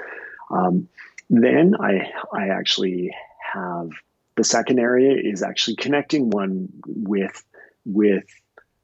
[0.51, 0.89] Um,
[1.29, 3.15] then I, I actually
[3.53, 3.91] have
[4.37, 7.43] the second area is actually connecting one with,
[7.85, 8.25] with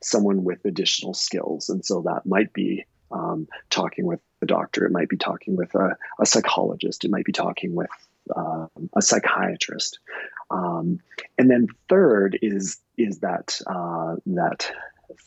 [0.02, 1.68] someone with additional skills.
[1.68, 4.84] And so that might be um, talking with the doctor.
[4.86, 7.04] It might be talking with a, a psychologist.
[7.04, 7.90] It might be talking with
[8.34, 9.98] uh, a psychiatrist.
[10.50, 11.00] Um,
[11.38, 14.70] and then third is is that uh, that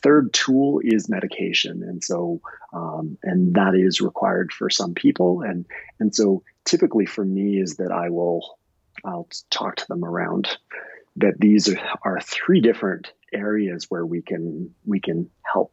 [0.02, 2.41] third tool is medication, and so
[2.74, 5.65] um, and that is required for some people, and
[6.00, 8.58] and so typically for me is that I will
[9.04, 10.58] I'll talk to them around
[11.17, 15.71] that these are, are three different areas where we can we can help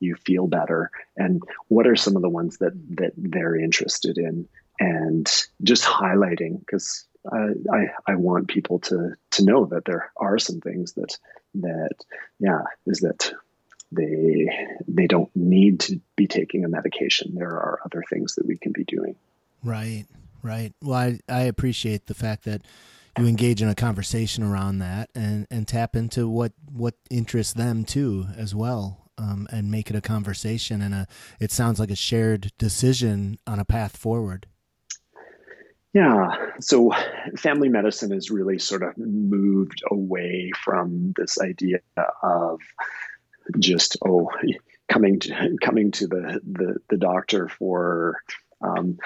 [0.00, 0.90] you feel better.
[1.16, 4.48] And what are some of the ones that that they're interested in?
[4.80, 5.30] And
[5.62, 10.60] just highlighting because uh, I I want people to to know that there are some
[10.60, 11.16] things that
[11.54, 11.94] that
[12.40, 13.32] yeah is that
[13.92, 14.48] they
[14.88, 17.34] they don't need to be taking a medication.
[17.34, 19.16] There are other things that we can be doing.
[19.62, 20.06] Right,
[20.42, 20.72] right.
[20.82, 22.62] Well, I, I appreciate the fact that
[23.18, 27.84] you engage in a conversation around that and and tap into what what interests them
[27.84, 28.98] too as well.
[29.18, 31.06] Um, and make it a conversation and a
[31.38, 34.46] it sounds like a shared decision on a path forward
[35.92, 36.30] yeah.
[36.60, 36.92] So
[37.36, 41.80] family medicine has really sort of moved away from this idea
[42.22, 42.60] of
[43.58, 44.30] just, oh,
[44.88, 48.20] coming to coming to the, the, the doctor for
[48.62, 48.98] um,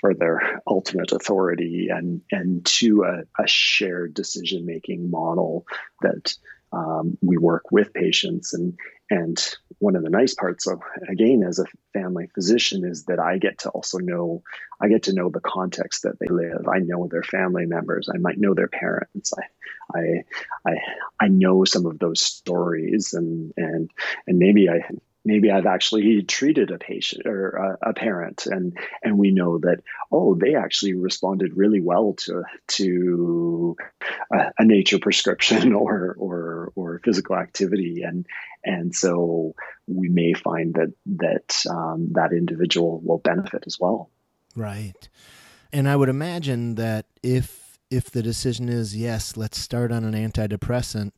[0.00, 5.66] for their ultimate authority and and to a, a shared decision making model
[6.02, 6.34] that
[6.74, 8.78] um, we work with patients and
[9.10, 13.38] and one of the nice parts of again as a family physician is that I
[13.38, 14.42] get to also know
[14.80, 16.66] I get to know the context that they live.
[16.68, 18.08] I know their family members.
[18.12, 19.32] I might know their parents.
[19.34, 20.24] I I
[20.66, 20.76] I,
[21.20, 23.90] I know some of those stories and and
[24.26, 24.80] and maybe I
[25.24, 29.82] maybe I've actually treated a patient or a, a, parent, and and we know that
[30.12, 33.76] oh, they actually responded really well to to
[34.32, 38.26] a, a nature prescription or or or physical activity, and
[38.64, 39.54] and so
[39.86, 44.10] we may find that that um, that individual will benefit as well.
[44.56, 45.08] Right,
[45.72, 50.14] and I would imagine that if if the decision is yes, let's start on an
[50.14, 51.12] antidepressant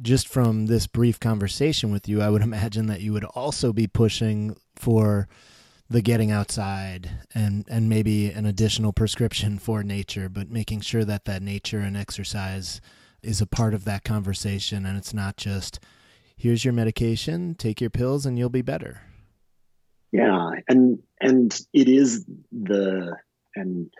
[0.00, 3.86] just from this brief conversation with you, I would imagine that you would also be
[3.86, 5.28] pushing for
[5.90, 11.24] the getting outside and and maybe an additional prescription for nature, but making sure that
[11.26, 12.80] that nature and exercise
[13.22, 15.80] is a part of that conversation and it's not just
[16.36, 19.00] here's your medication, take your pills and you'll be better.
[20.12, 23.16] Yeah, and and it is the
[23.56, 23.90] and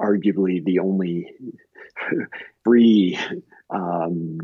[0.00, 1.32] arguably the only
[2.64, 3.18] free
[3.70, 4.38] um,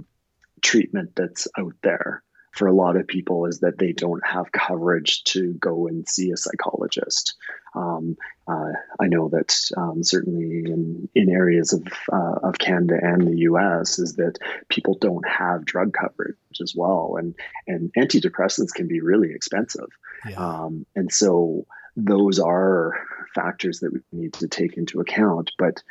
[0.63, 2.23] treatment that's out there
[2.53, 6.31] for a lot of people is that they don't have coverage to go and see
[6.31, 7.35] a psychologist.
[7.75, 13.27] Um, uh, I know that um, certainly in, in areas of, uh, of Canada and
[13.27, 17.17] the US is that people don't have drug coverage as well.
[17.19, 17.35] And,
[17.67, 19.89] and antidepressants can be really expensive.
[20.29, 20.37] Yeah.
[20.37, 22.93] Um, and so those are
[23.35, 25.53] factors that we need to take into account.
[25.59, 25.83] But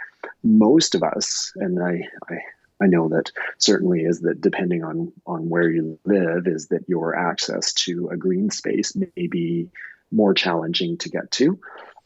[0.43, 2.37] most of us, and I, I
[2.81, 7.15] I know that certainly is that depending on on where you live, is that your
[7.15, 9.69] access to a green space may be
[10.11, 11.59] more challenging to get to.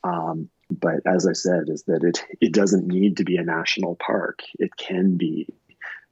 [0.03, 3.95] Um, but as I said, is that it it doesn't need to be a national
[3.95, 4.39] park.
[4.59, 5.47] It can be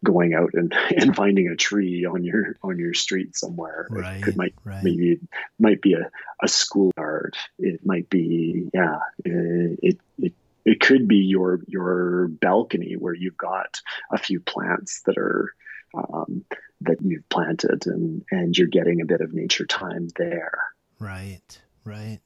[0.04, 3.88] going out and, and finding a tree on your on your street somewhere.
[3.90, 4.84] Right, it could might right.
[4.84, 5.20] maybe
[5.60, 6.10] might be a,
[6.42, 7.36] a schoolyard.
[7.58, 9.00] It might be yeah.
[9.26, 10.34] It it
[10.66, 15.54] it could be your your balcony where you've got a few plants that are
[15.96, 16.44] um,
[16.82, 20.58] that you've planted and and you're getting a bit of nature time there.
[21.00, 22.20] Right right.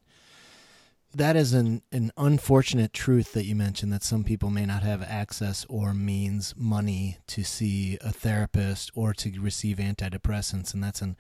[1.16, 5.02] That is an, an unfortunate truth that you mentioned that some people may not have
[5.02, 11.18] access or means money to see a therapist or to receive antidepressants and that's an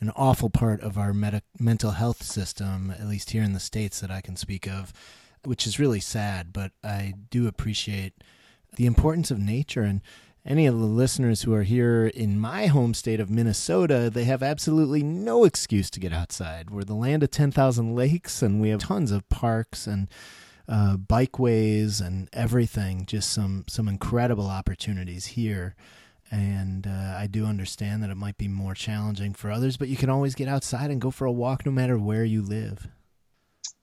[0.00, 4.00] an awful part of our med- mental health system at least here in the states
[4.00, 4.92] that I can speak of
[5.44, 8.14] which is really sad, but I do appreciate
[8.76, 9.82] the importance of nature.
[9.82, 10.00] And
[10.44, 14.42] any of the listeners who are here in my home state of Minnesota, they have
[14.42, 16.70] absolutely no excuse to get outside.
[16.70, 20.08] We're the land of 10,000 lakes, and we have tons of parks and
[20.68, 23.06] uh, bikeways and everything.
[23.06, 25.74] Just some, some incredible opportunities here.
[26.30, 29.96] And uh, I do understand that it might be more challenging for others, but you
[29.96, 32.88] can always get outside and go for a walk no matter where you live.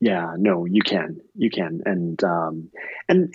[0.01, 2.69] Yeah, no, you can, you can, and um,
[3.09, 3.33] and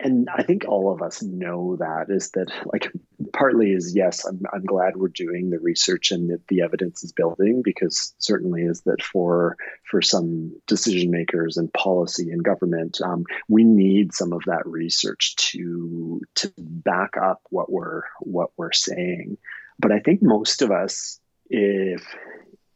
[0.00, 2.92] and I think all of us know that is that like
[3.32, 7.12] partly is yes, I'm I'm glad we're doing the research and that the evidence is
[7.12, 9.56] building because certainly is that for
[9.90, 15.36] for some decision makers and policy and government, um, we need some of that research
[15.36, 19.38] to to back up what we're what we're saying.
[19.78, 21.18] But I think most of us,
[21.48, 22.04] if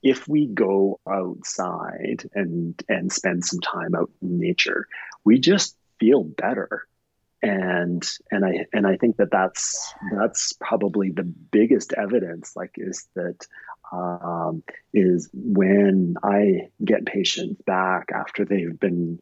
[0.03, 4.87] if we go outside and and spend some time out in nature,
[5.25, 6.87] we just feel better.
[7.43, 12.55] And and I and I think that that's that's probably the biggest evidence.
[12.57, 13.47] Like, is that
[13.93, 19.21] um, is when I get patients back after they've been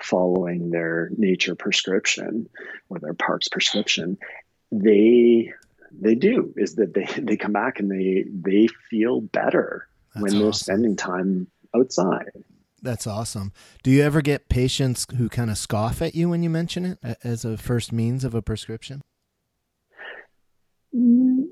[0.00, 2.48] following their nature prescription
[2.88, 4.18] or their parks prescription,
[4.70, 5.52] they
[5.92, 10.42] they do is that they they come back and they they feel better That's when
[10.42, 12.30] they're spending time outside.
[12.82, 13.52] That's awesome.
[13.82, 17.18] Do you ever get patients who kind of scoff at you when you mention it
[17.22, 19.02] as a first means of a prescription?
[20.94, 21.44] Mm,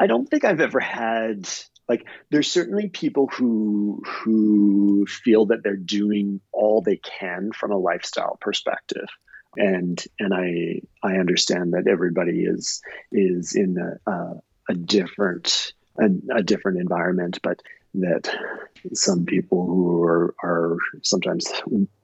[0.00, 1.48] I don't think I've ever had
[1.88, 7.78] like there's certainly people who who feel that they're doing all they can from a
[7.78, 9.06] lifestyle perspective
[9.56, 12.82] and and I I understand that everybody is
[13.12, 14.40] is in a, a,
[14.70, 17.62] a different a, a, different environment, but
[17.94, 18.28] that
[18.92, 21.46] some people who are are sometimes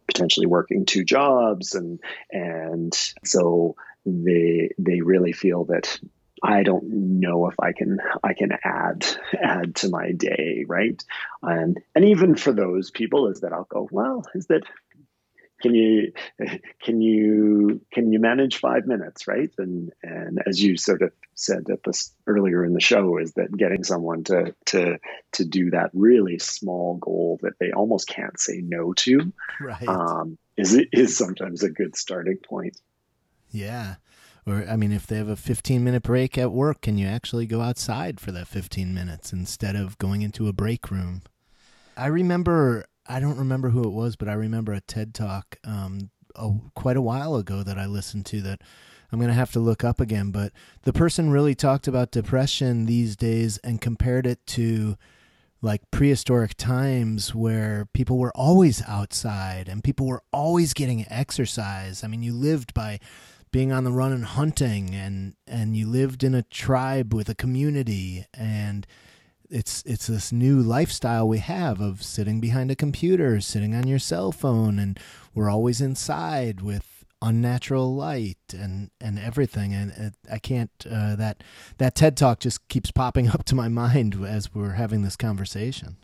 [0.07, 2.93] potentially working two jobs and and
[3.25, 5.99] so they they really feel that
[6.43, 9.07] I don't know if I can I can add
[9.41, 11.03] add to my day, right?
[11.43, 14.65] And and even for those people, is that I'll go, well, is that
[15.63, 16.13] can you
[16.83, 19.51] can you can you manage five minutes, right?
[19.59, 23.57] And and as you sort of said at this earlier in the show, is that
[23.57, 24.99] getting someone to to
[25.33, 29.89] to do that really small goal that they almost can't say no to, right.
[29.89, 32.77] um, is is sometimes a good starting point.
[33.51, 33.97] Yeah.
[34.45, 37.47] Or, I mean, if they have a 15 minute break at work, can you actually
[37.47, 41.23] go outside for that 15 minutes instead of going into a break room?
[41.97, 46.11] I remember, I don't remember who it was, but I remember a TED talk um,
[46.35, 48.63] a, quite a while ago that I listened to that
[49.13, 50.31] I'm going to have to look up again.
[50.31, 50.53] But
[50.85, 54.97] the person really talked about depression these days and compared it to
[55.61, 62.03] like prehistoric times where people were always outside and people were always getting exercise.
[62.03, 62.99] I mean, you lived by
[63.53, 67.35] being on the run and hunting and and you lived in a tribe with a
[67.35, 68.87] community and
[69.53, 73.99] it's it's this new lifestyle we have of sitting behind a computer, sitting on your
[73.99, 74.99] cell phone and
[75.35, 81.45] we're always inside with unnatural light and and everything and I can't uh, that
[81.79, 85.97] that TED talk just keeps popping up to my mind as we're having this conversation.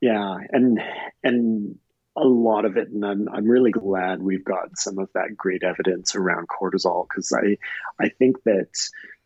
[0.00, 0.78] Yeah, and
[1.22, 1.78] and
[2.16, 5.62] a lot of it, and I'm I'm really glad we've got some of that great
[5.62, 7.56] evidence around cortisol because I
[7.98, 8.68] I think that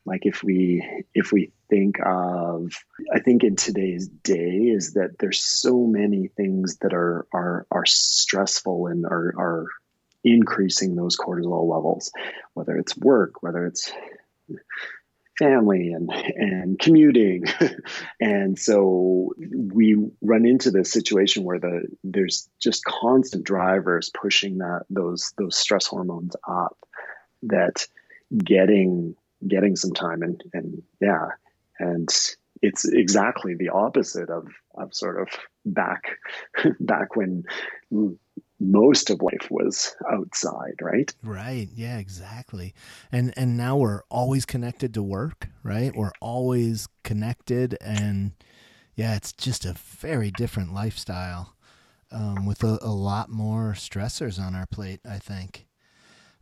[0.06, 2.72] like if we if we think of
[3.12, 7.86] I think in today's day is that there's so many things that are are are
[7.86, 9.66] stressful and are are
[10.24, 12.10] increasing those cortisol levels,
[12.54, 13.92] whether it's work, whether it's
[15.38, 17.44] family and and commuting.
[18.20, 24.82] And so we run into this situation where the there's just constant drivers pushing that
[24.90, 26.76] those those stress hormones up
[27.44, 27.86] that
[28.36, 29.14] getting
[29.46, 31.28] getting some time and and yeah
[31.78, 32.08] and
[32.62, 35.28] it's exactly the opposite of of sort of
[35.64, 36.16] back
[36.80, 37.44] back when
[38.60, 41.12] most of life was outside, right?
[41.22, 41.68] Right.
[41.74, 42.74] Yeah, exactly.
[43.12, 45.94] And and now we're always connected to work, right?
[45.94, 48.32] We're always connected and
[48.96, 51.54] yeah, it's just a very different lifestyle
[52.10, 55.66] um, with a, a lot more stressors on our plate, I think.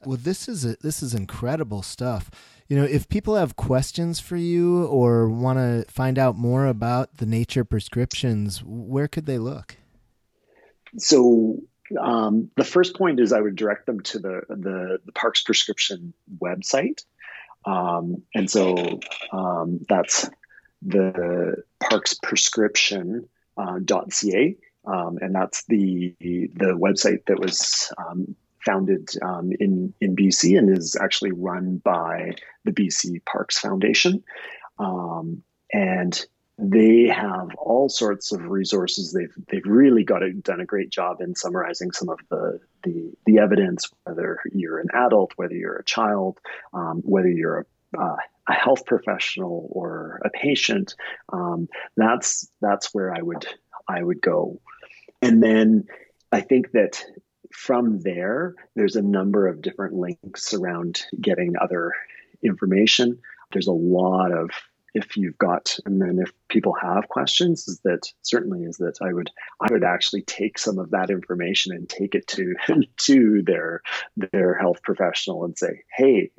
[0.07, 2.30] Well, this is a, this is incredible stuff.
[2.68, 7.16] You know, if people have questions for you or want to find out more about
[7.16, 9.76] the nature prescriptions, where could they look?
[10.96, 11.59] So
[12.00, 16.12] um, the first point is I would direct them to the the, the Parks Prescription
[16.40, 17.04] website,
[17.64, 19.00] um, and so
[19.32, 20.30] um, that's
[20.82, 23.80] the Parks Prescription uh,
[24.11, 28.36] .ca, um, and that's the the website that was um,
[28.67, 32.33] founded um, in in BC and is actually run by
[32.64, 34.23] the BC Parks Foundation,
[35.73, 36.27] and
[36.59, 39.12] they have all sorts of resources.
[39.12, 43.12] They've they've really got a, done a great job in summarizing some of the, the
[43.27, 46.39] the evidence, whether you're an adult, whether you're a child,
[46.73, 48.17] um, whether you're a, uh,
[48.49, 50.95] a health professional or a patient.
[51.31, 53.47] Um, that's that's where I would
[53.87, 54.61] I would go,
[55.21, 55.85] and then
[56.33, 57.05] I think that
[57.57, 61.92] from there, there's a number of different links around getting other
[62.42, 63.18] information.
[63.50, 64.50] There's a lot of
[64.92, 69.12] if you've got, and then if people have questions is that certainly is that I
[69.12, 69.30] would
[69.61, 72.55] I would actually take some of that information and take it to
[73.07, 73.82] to their
[74.16, 76.30] their health professional and say, hey,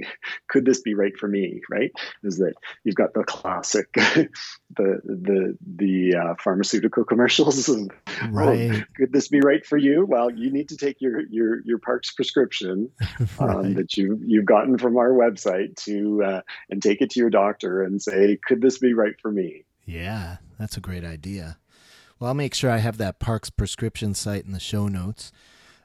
[0.50, 1.62] could this be right for me?
[1.70, 1.92] Right?
[2.24, 2.54] Is that
[2.84, 4.30] you've got the classic the
[4.76, 7.90] the the uh, pharmaceutical commercials of,
[8.24, 8.72] oh, right.
[8.72, 10.06] Oh, could this be right for you?
[10.06, 12.90] Well, you need to take your your your Parks prescription
[13.40, 17.30] um, that you you've gotten from our website to uh, and take it to your
[17.30, 19.64] doctor and say, could this be right for me?
[19.88, 21.58] Yeah, that's a great idea.
[22.20, 25.32] Well, I'll make sure I have that Parks prescription site in the show notes.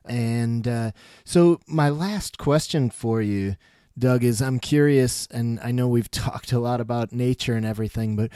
[0.04, 0.90] And uh,
[1.24, 3.54] so, my last question for you,
[3.96, 8.16] Doug, is I'm curious, and I know we've talked a lot about nature and everything,
[8.16, 8.30] but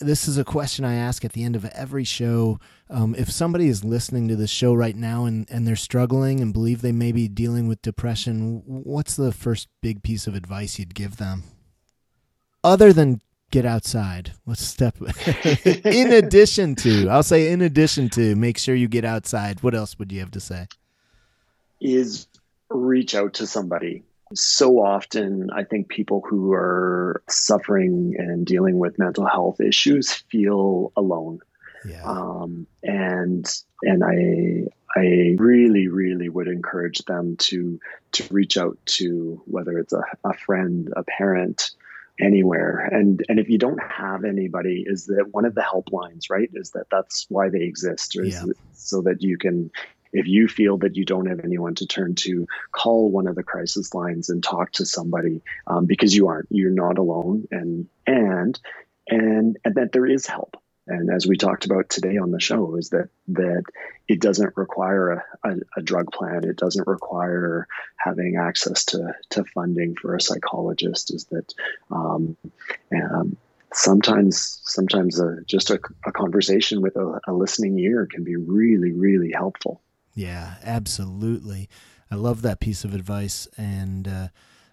[0.00, 2.58] this is a question I ask at the end of every show.
[2.88, 6.52] Um, if somebody is listening to this show right now and, and they're struggling and
[6.52, 10.94] believe they may be dealing with depression, what's the first big piece of advice you'd
[10.94, 11.44] give them?
[12.64, 13.20] Other than
[13.52, 14.32] get outside.
[14.46, 14.96] Let's step
[15.84, 17.08] in addition to?
[17.08, 19.62] I'll say in addition to make sure you get outside.
[19.62, 20.66] What else would you have to say?
[21.80, 22.26] Is
[22.70, 24.02] reach out to somebody.
[24.34, 30.90] So often, I think people who are suffering and dealing with mental health issues feel
[30.96, 31.40] alone.
[31.86, 32.02] Yeah.
[32.04, 33.46] Um, and
[33.82, 37.78] and I I really really would encourage them to
[38.12, 41.72] to reach out to whether it's a, a friend, a parent,
[42.22, 46.50] anywhere and and if you don't have anybody is that one of the helplines right
[46.54, 48.44] is that that's why they exist yeah.
[48.72, 49.70] so that you can
[50.12, 53.42] if you feel that you don't have anyone to turn to call one of the
[53.42, 58.60] crisis lines and talk to somebody um, because you aren't you're not alone and and
[59.08, 60.56] and and that there is help
[60.86, 63.64] and as we talked about today on the show is that that
[64.08, 66.44] it doesn't require a, a, a, drug plan.
[66.44, 71.54] It doesn't require having access to, to funding for a psychologist is that
[71.90, 72.36] um,
[72.92, 73.36] um,
[73.72, 78.92] sometimes sometimes a, just a, a conversation with a, a listening ear can be really
[78.92, 79.80] really helpful.
[80.14, 81.68] Yeah absolutely.
[82.10, 84.28] I love that piece of advice and uh,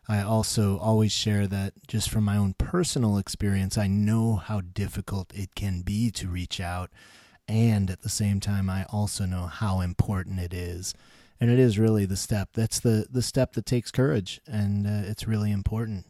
[0.09, 5.31] I also always share that just from my own personal experience, I know how difficult
[5.35, 6.89] it can be to reach out.
[7.47, 10.95] And at the same time, I also know how important it is.
[11.39, 12.49] And it is really the step.
[12.53, 14.41] That's the, the step that takes courage.
[14.47, 16.07] And uh, it's really important.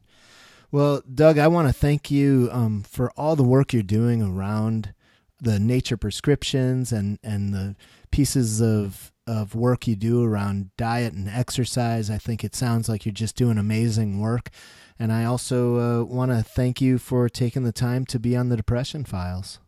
[0.71, 4.93] Well, Doug, I want to thank you um, for all the work you're doing around
[5.41, 7.75] the nature prescriptions and, and the
[8.11, 12.09] pieces of of work you do around diet and exercise.
[12.09, 14.49] I think it sounds like you're just doing amazing work.
[14.97, 18.49] And I also uh, want to thank you for taking the time to be on
[18.49, 19.59] the Depression Files.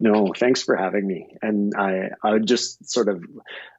[0.00, 1.28] No, thanks for having me.
[1.42, 3.22] And I, I would just sort of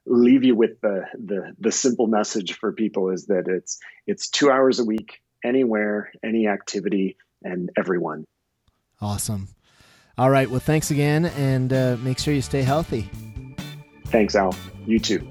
[0.06, 4.50] leave you with the, the the simple message for people is that it's it's two
[4.50, 8.24] hours a week, anywhere, any activity, and everyone.
[9.02, 9.48] Awesome.
[10.16, 10.48] All right.
[10.48, 13.10] Well, thanks again, and uh, make sure you stay healthy.
[14.14, 14.54] Thanks, Al.
[14.86, 15.26] You too.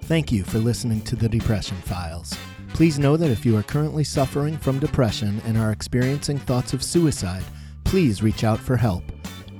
[0.00, 2.36] Thank you for listening to the Depression Files.
[2.70, 6.82] Please know that if you are currently suffering from depression and are experiencing thoughts of
[6.82, 7.44] suicide,
[7.84, 9.04] please reach out for help.